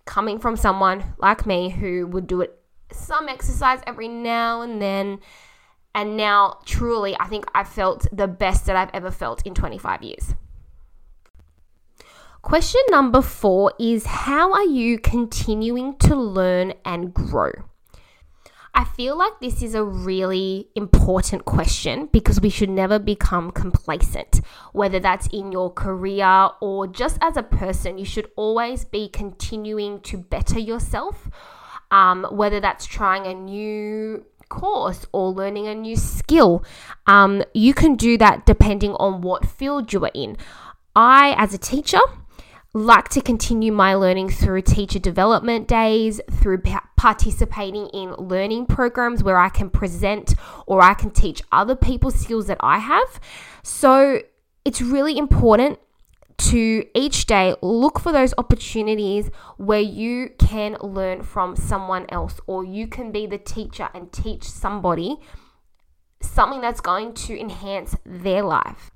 Coming 0.06 0.40
from 0.40 0.56
someone 0.56 1.14
like 1.18 1.46
me 1.46 1.70
who 1.70 2.08
would 2.08 2.28
do 2.28 2.42
it 2.42 2.60
some 2.92 3.28
exercise 3.28 3.80
every 3.88 4.08
now 4.08 4.62
and 4.62 4.82
then, 4.82 5.20
and 5.96 6.18
now, 6.18 6.60
truly, 6.66 7.16
I 7.20 7.28
think 7.28 7.46
I've 7.54 7.70
felt 7.70 8.08
the 8.12 8.28
best 8.28 8.66
that 8.66 8.76
I've 8.76 8.90
ever 8.94 9.12
felt 9.12 9.46
in 9.46 9.54
25 9.54 10.04
years. 10.04 10.36
Question 12.42 12.82
number 12.90 13.22
four 13.22 13.74
is 13.80 14.06
How 14.06 14.52
are 14.52 14.66
you 14.66 15.00
continuing 15.00 15.98
to 16.00 16.16
learn 16.16 16.74
and 16.84 17.14
grow? 17.14 17.52
I 18.76 18.86
feel 18.86 19.16
like 19.16 19.40
this 19.40 19.62
is 19.62 19.76
a 19.76 19.84
really 19.84 20.68
important 20.76 21.46
question 21.46 22.10
because 22.12 22.42
we 22.42 22.50
should 22.50 22.72
never 22.72 22.98
become 22.98 23.52
complacent, 23.52 24.42
whether 24.72 25.00
that's 25.00 25.28
in 25.28 25.52
your 25.52 25.72
career 25.72 26.50
or 26.60 26.88
just 26.88 27.20
as 27.22 27.38
a 27.38 27.44
person. 27.44 28.00
You 28.00 28.06
should 28.06 28.32
always 28.36 28.84
be 28.84 29.10
continuing 29.10 30.02
to 30.02 30.18
better 30.18 30.60
yourself, 30.60 31.30
um, 31.92 32.26
whether 32.32 32.60
that's 32.60 32.88
trying 32.88 33.28
a 33.28 33.36
new 33.36 34.26
course 34.54 35.06
or 35.12 35.32
learning 35.32 35.68
a 35.68 35.74
new 35.74 35.96
skill. 35.96 36.64
Um, 37.08 37.44
you 37.54 37.74
can 37.74 37.96
do 37.96 38.18
that 38.20 38.46
depending 38.46 38.94
on 38.94 39.22
what 39.22 39.46
field 39.46 39.92
you 39.92 40.06
are 40.06 40.12
in. 40.14 40.38
I, 40.96 41.34
as 41.38 41.54
a 41.54 41.58
teacher, 41.58 42.00
like 42.74 43.10
to 43.10 43.22
continue 43.22 43.72
my 43.72 43.94
learning 43.96 44.30
through 44.30 44.62
teacher 44.62 45.00
development 45.00 45.68
days, 45.68 46.22
through 46.32 46.62
participating 46.96 47.88
in 47.88 48.14
learning 48.14 48.68
programs 48.68 49.24
where 49.24 49.38
I 49.38 49.50
can 49.50 49.70
present 49.70 50.36
or 50.68 50.82
I 50.82 50.94
can 50.94 51.12
teach 51.12 51.42
other 51.52 51.76
people 51.76 52.12
skills 52.12 52.48
that 52.48 52.58
I 52.62 52.78
have. 52.80 53.20
So 53.64 54.22
it's 54.66 54.82
really 54.82 55.18
important 55.18 55.80
to 56.38 56.86
each 56.96 57.26
day 57.26 57.56
look 57.62 58.00
for 58.00 58.12
those 58.12 58.34
opportunities 58.38 59.30
where 59.58 59.80
you 59.80 60.30
can 60.38 60.78
learn 60.82 61.24
from 61.24 61.56
someone 61.56 62.06
else 62.10 62.40
or 62.48 62.64
you 62.64 62.88
can 62.88 63.12
be 63.12 63.26
the 63.26 63.38
teacher 63.38 63.90
and 63.94 64.12
teach 64.12 64.44
somebody 64.44 65.18
something 66.22 66.62
that's 66.62 66.82
going 66.82 67.14
to 67.14 67.40
enhance 67.40 67.96
their 68.06 68.44
life. 68.44 68.92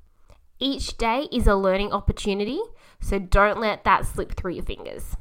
Each 0.60 0.98
day 0.98 1.28
is 1.32 1.46
a 1.46 1.56
learning 1.56 1.92
opportunity, 1.92 2.60
so 3.00 3.20
don't 3.20 3.60
let 3.60 3.84
that 3.84 4.06
slip 4.06 4.36
through 4.36 4.54
your 4.54 4.64
fingers. 4.64 5.16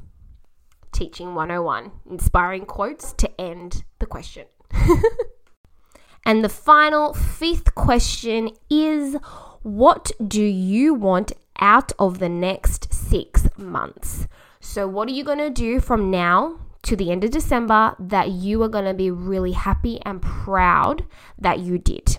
Teaching 0.91 1.35
101, 1.35 1.91
inspiring 2.09 2.65
quotes 2.65 3.13
to 3.13 3.39
end 3.39 3.83
the 3.99 4.07
question. 4.07 4.45
and 6.25 6.43
the 6.43 6.49
final 6.49 7.13
fifth 7.13 7.75
question 7.75 8.49
is 8.69 9.17
what 9.61 10.11
do 10.25 10.41
you 10.41 10.93
want 10.93 11.33
out 11.59 11.91
of 11.99 12.19
the 12.19 12.29
next 12.29 12.93
six 12.93 13.47
months. 13.57 14.27
So, 14.59 14.87
what 14.87 15.07
are 15.07 15.11
you 15.11 15.23
going 15.23 15.37
to 15.37 15.49
do 15.49 15.79
from 15.79 16.11
now 16.11 16.59
to 16.83 16.95
the 16.95 17.11
end 17.11 17.23
of 17.23 17.31
December 17.31 17.95
that 17.99 18.31
you 18.31 18.61
are 18.63 18.69
going 18.69 18.85
to 18.85 18.93
be 18.93 19.11
really 19.11 19.53
happy 19.53 19.99
and 20.05 20.21
proud 20.21 21.05
that 21.37 21.59
you 21.59 21.77
did? 21.77 22.17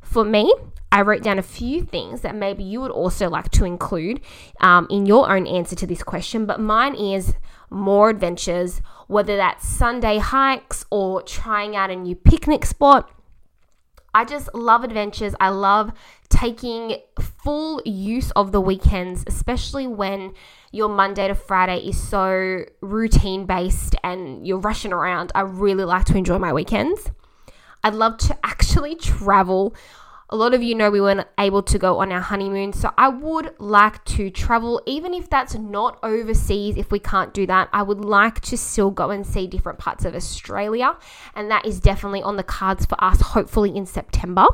For 0.00 0.24
me, 0.24 0.52
I 0.90 1.00
wrote 1.00 1.22
down 1.22 1.38
a 1.38 1.42
few 1.42 1.82
things 1.82 2.20
that 2.20 2.34
maybe 2.34 2.62
you 2.62 2.80
would 2.82 2.90
also 2.90 3.30
like 3.30 3.50
to 3.52 3.64
include 3.64 4.20
um, 4.60 4.86
in 4.90 5.06
your 5.06 5.30
own 5.30 5.46
answer 5.46 5.74
to 5.76 5.86
this 5.86 6.02
question, 6.02 6.44
but 6.44 6.60
mine 6.60 6.94
is 6.94 7.34
more 7.70 8.10
adventures, 8.10 8.82
whether 9.06 9.36
that's 9.36 9.66
Sunday 9.66 10.18
hikes 10.18 10.84
or 10.90 11.22
trying 11.22 11.74
out 11.74 11.90
a 11.90 11.96
new 11.96 12.14
picnic 12.14 12.66
spot 12.66 13.10
I 14.14 14.24
just 14.24 14.54
love 14.54 14.84
adventures. 14.84 15.34
I 15.40 15.48
love 15.48 15.92
taking 16.28 16.96
full 17.18 17.80
use 17.84 18.30
of 18.32 18.52
the 18.52 18.60
weekends, 18.60 19.24
especially 19.26 19.86
when 19.86 20.34
your 20.70 20.88
Monday 20.88 21.28
to 21.28 21.34
Friday 21.34 21.78
is 21.78 22.00
so 22.00 22.64
routine 22.80 23.46
based 23.46 23.94
and 24.04 24.46
you're 24.46 24.58
rushing 24.58 24.92
around. 24.92 25.32
I 25.34 25.40
really 25.42 25.84
like 25.84 26.04
to 26.06 26.16
enjoy 26.16 26.38
my 26.38 26.52
weekends. 26.52 27.10
I'd 27.82 27.94
love 27.94 28.18
to 28.18 28.38
actually 28.44 28.96
travel 28.96 29.74
a 30.32 30.36
lot 30.36 30.54
of 30.54 30.62
you 30.62 30.74
know 30.74 30.90
we 30.90 31.00
weren't 31.00 31.26
able 31.38 31.62
to 31.62 31.78
go 31.78 31.98
on 31.98 32.10
our 32.10 32.22
honeymoon, 32.22 32.72
so 32.72 32.90
I 32.96 33.08
would 33.08 33.54
like 33.58 34.02
to 34.06 34.30
travel, 34.30 34.80
even 34.86 35.12
if 35.12 35.28
that's 35.28 35.54
not 35.54 35.98
overseas. 36.02 36.78
If 36.78 36.90
we 36.90 36.98
can't 36.98 37.34
do 37.34 37.46
that, 37.46 37.68
I 37.70 37.82
would 37.82 38.02
like 38.02 38.40
to 38.40 38.56
still 38.56 38.90
go 38.90 39.10
and 39.10 39.26
see 39.26 39.46
different 39.46 39.78
parts 39.78 40.06
of 40.06 40.14
Australia, 40.14 40.96
and 41.34 41.50
that 41.50 41.66
is 41.66 41.80
definitely 41.80 42.22
on 42.22 42.36
the 42.36 42.42
cards 42.42 42.86
for 42.86 42.96
us, 43.04 43.20
hopefully 43.20 43.76
in 43.76 43.84
September. 43.84 44.46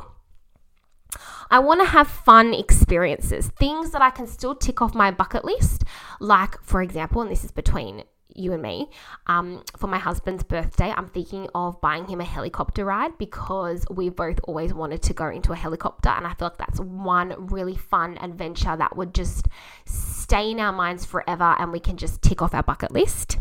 I 1.49 1.59
want 1.59 1.79
to 1.79 1.87
have 1.87 2.09
fun 2.09 2.53
experiences, 2.53 3.47
things 3.47 3.91
that 3.91 4.01
I 4.01 4.09
can 4.09 4.27
still 4.27 4.55
tick 4.55 4.81
off 4.81 4.93
my 4.93 5.11
bucket 5.11 5.45
list, 5.45 5.85
like, 6.19 6.61
for 6.61 6.81
example, 6.81 7.21
and 7.21 7.31
this 7.31 7.45
is 7.45 7.51
between 7.51 8.03
you 8.39 8.53
and 8.53 8.61
me, 8.61 8.89
um, 9.27 9.63
for 9.77 9.87
my 9.87 9.99
husband's 9.99 10.43
birthday, 10.43 10.93
I'm 10.95 11.07
thinking 11.07 11.47
of 11.53 11.79
buying 11.81 12.07
him 12.07 12.21
a 12.21 12.25
helicopter 12.25 12.85
ride 12.85 13.17
because 13.17 13.85
we 13.89 14.09
both 14.09 14.39
always 14.43 14.73
wanted 14.73 15.01
to 15.03 15.13
go 15.13 15.27
into 15.29 15.51
a 15.51 15.55
helicopter. 15.55 16.09
And 16.09 16.25
I 16.25 16.33
feel 16.33 16.47
like 16.47 16.57
that's 16.57 16.79
one 16.79 17.47
really 17.47 17.75
fun 17.75 18.17
adventure 18.21 18.75
that 18.75 18.95
would 18.95 19.13
just 19.13 19.47
stay 19.85 20.51
in 20.51 20.59
our 20.59 20.73
minds 20.73 21.05
forever 21.05 21.55
and 21.59 21.71
we 21.71 21.79
can 21.79 21.97
just 21.97 22.21
tick 22.21 22.41
off 22.41 22.53
our 22.53 22.63
bucket 22.63 22.91
list. 22.91 23.39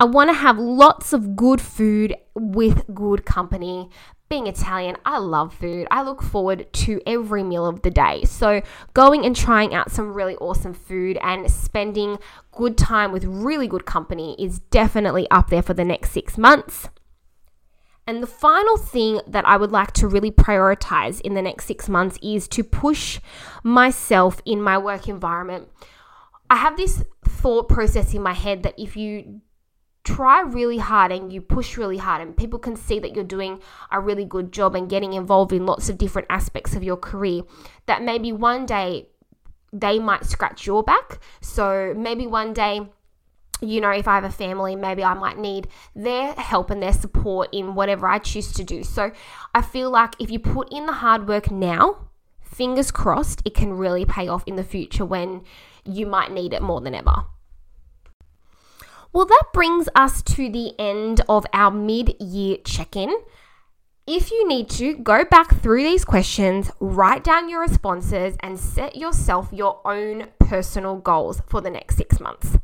I 0.00 0.06
want 0.06 0.28
to 0.30 0.34
have 0.34 0.58
lots 0.58 1.12
of 1.12 1.36
good 1.36 1.60
food 1.60 2.16
with 2.34 2.84
good 2.92 3.24
company. 3.24 3.90
Being 4.28 4.46
Italian, 4.46 4.96
I 5.04 5.18
love 5.18 5.54
food. 5.54 5.86
I 5.90 6.02
look 6.02 6.22
forward 6.22 6.72
to 6.72 7.00
every 7.06 7.42
meal 7.42 7.66
of 7.66 7.82
the 7.82 7.90
day. 7.90 8.24
So, 8.24 8.62
going 8.94 9.24
and 9.24 9.36
trying 9.36 9.74
out 9.74 9.90
some 9.90 10.14
really 10.14 10.34
awesome 10.36 10.72
food 10.72 11.18
and 11.22 11.50
spending 11.50 12.18
good 12.50 12.78
time 12.78 13.12
with 13.12 13.24
really 13.24 13.68
good 13.68 13.84
company 13.84 14.34
is 14.38 14.58
definitely 14.58 15.28
up 15.30 15.50
there 15.50 15.62
for 15.62 15.74
the 15.74 15.84
next 15.84 16.12
six 16.12 16.38
months. 16.38 16.88
And 18.06 18.22
the 18.22 18.26
final 18.26 18.76
thing 18.76 19.20
that 19.26 19.46
I 19.46 19.56
would 19.56 19.72
like 19.72 19.92
to 19.92 20.08
really 20.08 20.30
prioritize 20.30 21.20
in 21.20 21.34
the 21.34 21.42
next 21.42 21.66
six 21.66 21.88
months 21.88 22.18
is 22.22 22.48
to 22.48 22.62
push 22.62 23.20
myself 23.62 24.42
in 24.44 24.60
my 24.60 24.76
work 24.76 25.08
environment. 25.08 25.68
I 26.50 26.56
have 26.56 26.76
this 26.76 27.02
thought 27.24 27.68
process 27.68 28.12
in 28.12 28.22
my 28.22 28.34
head 28.34 28.62
that 28.62 28.74
if 28.78 28.96
you 28.96 29.40
try 30.04 30.40
really 30.42 30.78
hard 30.78 31.10
and 31.10 31.32
you 31.32 31.40
push 31.40 31.76
really 31.76 31.96
hard 31.96 32.20
and 32.20 32.36
people 32.36 32.58
can 32.58 32.76
see 32.76 32.98
that 32.98 33.14
you're 33.14 33.24
doing 33.24 33.60
a 33.90 33.98
really 33.98 34.24
good 34.24 34.52
job 34.52 34.74
and 34.74 34.88
getting 34.88 35.14
involved 35.14 35.52
in 35.52 35.64
lots 35.64 35.88
of 35.88 35.98
different 35.98 36.26
aspects 36.30 36.76
of 36.76 36.84
your 36.84 36.96
career 36.96 37.42
that 37.86 38.02
maybe 38.02 38.30
one 38.30 38.66
day 38.66 39.08
they 39.72 39.98
might 39.98 40.24
scratch 40.24 40.66
your 40.66 40.82
back 40.82 41.20
so 41.40 41.94
maybe 41.96 42.26
one 42.26 42.52
day 42.52 42.82
you 43.60 43.80
know, 43.80 43.90
if 43.90 44.06
I 44.06 44.16
have 44.16 44.24
a 44.24 44.30
family, 44.30 44.76
maybe 44.76 45.02
I 45.02 45.14
might 45.14 45.38
need 45.38 45.68
their 45.94 46.34
help 46.34 46.70
and 46.70 46.82
their 46.82 46.92
support 46.92 47.48
in 47.52 47.74
whatever 47.74 48.06
I 48.06 48.18
choose 48.18 48.52
to 48.52 48.64
do. 48.64 48.82
So 48.82 49.12
I 49.54 49.62
feel 49.62 49.90
like 49.90 50.14
if 50.20 50.30
you 50.30 50.38
put 50.38 50.70
in 50.72 50.86
the 50.86 50.92
hard 50.92 51.28
work 51.28 51.50
now, 51.50 52.08
fingers 52.42 52.90
crossed, 52.90 53.42
it 53.44 53.54
can 53.54 53.72
really 53.72 54.04
pay 54.04 54.28
off 54.28 54.42
in 54.46 54.56
the 54.56 54.64
future 54.64 55.04
when 55.04 55.44
you 55.84 56.06
might 56.06 56.32
need 56.32 56.52
it 56.52 56.62
more 56.62 56.80
than 56.80 56.94
ever. 56.94 57.24
Well, 59.14 59.26
that 59.26 59.44
brings 59.52 59.88
us 59.94 60.22
to 60.22 60.50
the 60.50 60.72
end 60.76 61.20
of 61.28 61.46
our 61.52 61.70
mid 61.70 62.20
year 62.20 62.56
check 62.64 62.96
in. 62.96 63.16
If 64.08 64.32
you 64.32 64.48
need 64.48 64.68
to, 64.70 64.94
go 64.96 65.24
back 65.24 65.62
through 65.62 65.84
these 65.84 66.04
questions, 66.04 66.72
write 66.80 67.22
down 67.22 67.48
your 67.48 67.60
responses, 67.60 68.36
and 68.40 68.58
set 68.58 68.96
yourself 68.96 69.50
your 69.52 69.80
own 69.86 70.30
personal 70.40 70.96
goals 70.96 71.40
for 71.46 71.60
the 71.60 71.70
next 71.70 71.96
six 71.96 72.18
months. 72.18 72.58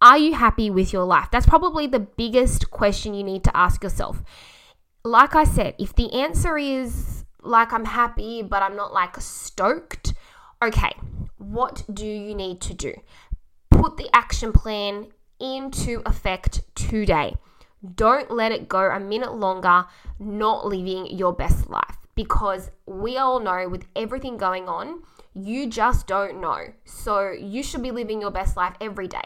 Are 0.00 0.16
you 0.16 0.34
happy 0.34 0.70
with 0.70 0.92
your 0.92 1.04
life? 1.04 1.30
That's 1.32 1.46
probably 1.46 1.88
the 1.88 1.98
biggest 1.98 2.70
question 2.70 3.12
you 3.12 3.24
need 3.24 3.42
to 3.42 3.56
ask 3.56 3.82
yourself. 3.82 4.22
Like 5.02 5.34
I 5.34 5.42
said, 5.42 5.74
if 5.80 5.96
the 5.96 6.12
answer 6.12 6.56
is 6.56 7.24
like 7.42 7.72
I'm 7.72 7.86
happy, 7.86 8.42
but 8.42 8.62
I'm 8.62 8.76
not 8.76 8.92
like 8.92 9.20
stoked, 9.20 10.14
okay, 10.62 10.92
what 11.38 11.82
do 11.92 12.06
you 12.06 12.36
need 12.36 12.60
to 12.60 12.72
do? 12.72 12.94
Put 13.68 13.96
the 13.96 14.08
action 14.14 14.52
plan 14.52 15.08
into 15.42 16.00
effect 16.06 16.62
today. 16.74 17.34
Don't 17.96 18.30
let 18.30 18.52
it 18.52 18.68
go 18.68 18.88
a 18.90 19.00
minute 19.00 19.34
longer 19.34 19.86
not 20.20 20.64
living 20.66 21.06
your 21.06 21.32
best 21.32 21.68
life 21.68 21.96
because 22.14 22.70
we 22.86 23.16
all 23.16 23.40
know 23.40 23.68
with 23.68 23.84
everything 23.96 24.36
going 24.36 24.68
on, 24.68 25.02
you 25.34 25.68
just 25.68 26.06
don't 26.06 26.40
know. 26.40 26.72
So 26.84 27.32
you 27.32 27.62
should 27.62 27.82
be 27.82 27.90
living 27.90 28.20
your 28.20 28.30
best 28.30 28.56
life 28.56 28.74
every 28.80 29.08
day. 29.08 29.24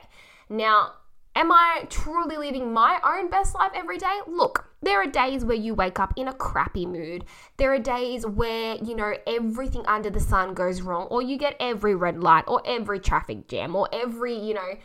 Now, 0.49 0.93
am 1.35 1.53
I 1.53 1.87
truly 1.91 2.39
living 2.39 2.73
my 2.73 2.99
own 3.05 3.29
best 3.29 3.55
life 3.55 3.73
every 3.75 3.99
day? 3.99 4.21
Look, 4.27 4.71
there 4.83 5.03
are 5.03 5.07
days 5.07 5.45
where 5.45 5.57
you 5.57 5.75
wake 5.75 5.99
up 5.99 6.15
in 6.17 6.29
a 6.29 6.33
crappy 6.33 6.87
mood. 6.87 7.25
There 7.57 7.73
are 7.75 7.79
days 7.79 8.25
where, 8.25 8.77
you 8.77 8.95
know, 8.95 9.15
everything 9.27 9.85
under 9.87 10.09
the 10.09 10.21
sun 10.21 10.55
goes 10.55 10.81
wrong, 10.81 11.09
or 11.09 11.21
you 11.21 11.37
get 11.37 11.57
every 11.61 11.95
red 11.95 12.23
light, 12.23 12.45
or 12.47 12.63
every 12.65 13.01
traffic 13.01 13.49
jam, 13.49 13.75
or 13.75 13.89
every, 13.93 14.39
you 14.39 14.55
know, 14.55 14.77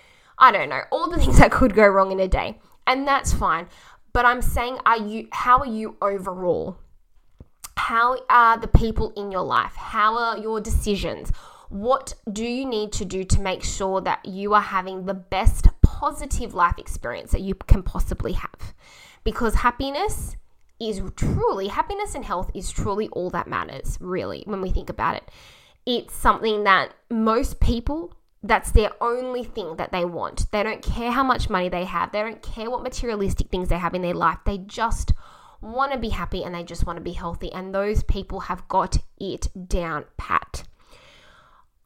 I 0.41 0.51
don't 0.51 0.69
know, 0.69 0.81
all 0.91 1.10
the 1.10 1.17
things 1.21 1.38
that 1.38 1.51
could 1.51 1.74
go 1.74 1.88
wrong 1.88 2.12
in 2.12 2.19
a 2.19 2.27
day. 2.27 2.60
And 2.86 3.07
that's 3.07 3.31
fine. 3.31 3.67
But 4.12 4.25
I'm 4.25 4.41
saying, 4.41 4.79
are 4.86 4.98
you, 4.98 5.29
how 5.31 5.60
are 5.60 5.67
you 5.67 5.95
overall? 6.01 6.77
How 7.77 8.17
are 8.29 8.57
the 8.57 8.67
people 8.67 9.13
in 9.15 9.31
your 9.31 9.43
life? 9.43 9.74
How 9.75 10.17
are 10.17 10.38
your 10.38 10.60
decisions? 10.60 11.31
What 11.69 12.15
do 12.31 12.43
you 12.43 12.65
need 12.65 12.91
to 12.93 13.05
do 13.05 13.24
to 13.24 13.39
make 13.39 13.63
sure 13.63 14.01
that 14.01 14.25
you 14.25 14.53
are 14.53 14.62
having 14.62 15.05
the 15.05 15.13
best 15.13 15.67
positive 15.81 16.53
life 16.53 16.77
experience 16.77 17.31
that 17.31 17.41
you 17.41 17.55
can 17.55 17.81
possibly 17.81 18.33
have? 18.33 18.74
Because 19.24 19.55
happiness 19.55 20.36
is 20.81 21.01
truly, 21.15 21.67
happiness 21.69 22.13
and 22.13 22.25
health 22.25 22.51
is 22.53 22.71
truly 22.71 23.07
all 23.10 23.29
that 23.29 23.48
matters, 23.48 23.98
really, 24.01 24.43
when 24.45 24.62
we 24.62 24.71
think 24.71 24.89
about 24.89 25.15
it. 25.15 25.29
It's 25.86 26.13
something 26.13 26.65
that 26.65 26.93
most 27.10 27.60
people 27.60 28.13
that's 28.43 28.71
their 28.71 28.91
only 29.01 29.43
thing 29.43 29.75
that 29.75 29.91
they 29.91 30.05
want. 30.05 30.51
They 30.51 30.63
don't 30.63 30.81
care 30.81 31.12
how 31.12 31.24
much 31.24 31.50
money 31.50 31.69
they 31.69 31.86
have. 31.86 32.12
They 32.12 32.21
don't 32.21 32.41
care 32.41 32.69
what 32.71 32.83
materialistic 32.83 33.50
things 33.50 33.69
they 33.69 33.77
have 33.77 33.93
in 33.93 34.01
their 34.01 34.15
life. 34.15 34.39
They 34.45 34.57
just 34.57 35.13
want 35.62 35.91
to 35.91 36.00
be 36.00 36.10
happy 36.10 36.43
and 36.43 36.55
they 36.55 36.63
just 36.63 36.86
want 36.86 36.98
to 36.98 37.03
be 37.03 37.13
healthy. 37.13 37.51
And 37.51 37.74
those 37.74 38.03
people 38.03 38.41
have 38.41 38.67
got 38.67 38.98
it 39.19 39.48
down 39.67 40.05
pat. 40.17 40.63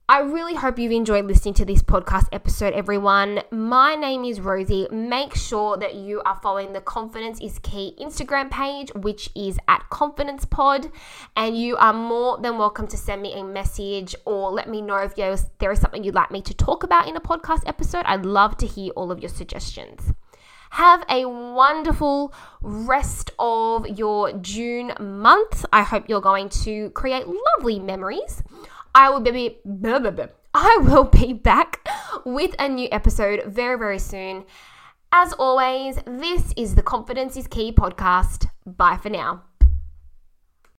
I 0.07 0.19
really 0.19 0.53
hope 0.53 0.77
you've 0.77 0.91
enjoyed 0.91 1.25
listening 1.25 1.55
to 1.55 1.65
this 1.65 1.81
podcast 1.81 2.27
episode, 2.31 2.75
everyone. 2.75 3.41
My 3.49 3.95
name 3.95 4.23
is 4.23 4.39
Rosie. 4.39 4.87
Make 4.91 5.33
sure 5.33 5.77
that 5.77 5.95
you 5.95 6.21
are 6.27 6.39
following 6.43 6.73
the 6.73 6.81
Confidence 6.81 7.41
is 7.41 7.57
Key 7.57 7.95
Instagram 7.99 8.51
page, 8.51 8.91
which 8.93 9.31
is 9.35 9.57
at 9.67 9.89
Confidence 9.89 10.45
Pod. 10.45 10.91
And 11.35 11.57
you 11.57 11.75
are 11.77 11.91
more 11.91 12.37
than 12.37 12.59
welcome 12.59 12.85
to 12.89 12.97
send 12.97 13.23
me 13.23 13.33
a 13.33 13.43
message 13.43 14.13
or 14.25 14.51
let 14.51 14.69
me 14.69 14.79
know 14.79 14.97
if 14.97 15.15
there 15.15 15.31
is 15.71 15.81
something 15.81 16.03
you'd 16.03 16.13
like 16.13 16.29
me 16.29 16.43
to 16.43 16.53
talk 16.53 16.83
about 16.83 17.07
in 17.07 17.15
a 17.15 17.21
podcast 17.21 17.63
episode. 17.65 18.03
I'd 18.05 18.27
love 18.27 18.57
to 18.57 18.67
hear 18.67 18.91
all 18.91 19.11
of 19.11 19.21
your 19.21 19.29
suggestions. 19.29 20.13
Have 20.69 21.03
a 21.09 21.25
wonderful 21.25 22.31
rest 22.61 23.31
of 23.39 23.87
your 23.87 24.33
June 24.33 24.93
month. 24.99 25.65
I 25.73 25.81
hope 25.81 26.09
you're 26.09 26.21
going 26.21 26.49
to 26.49 26.91
create 26.91 27.25
lovely 27.57 27.79
memories. 27.79 28.43
I 28.95 29.09
will 29.09 29.19
be 29.19 29.59
I 30.53 30.77
will 30.81 31.03
be 31.03 31.33
back 31.33 31.85
with 32.25 32.55
a 32.57 32.69
new 32.69 32.87
episode 32.93 33.43
very 33.45 33.77
very 33.77 33.99
soon. 33.99 34.45
As 35.11 35.33
always, 35.33 35.99
this 36.07 36.53
is 36.55 36.75
the 36.75 36.81
Confidence 36.81 37.35
is 37.35 37.45
Key 37.47 37.73
podcast. 37.73 38.47
Bye 38.65 38.97
for 38.97 39.09
now. 39.09 39.43